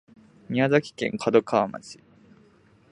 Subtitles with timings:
[0.49, 1.99] 宮崎県門川町